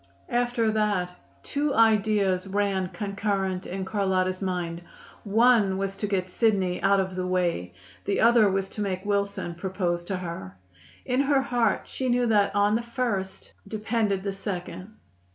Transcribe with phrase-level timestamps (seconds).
[0.31, 1.11] After that
[1.43, 4.81] two ideas ran concurrent in Carlotta's mind:
[5.23, 7.75] one was to get Sidney out of the way,
[8.05, 10.57] the other was to make Wilson propose to her.
[11.05, 14.97] In her heart she knew that on the first depended the second.